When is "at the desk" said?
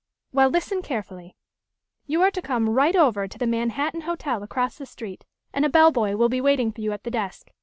6.91-7.51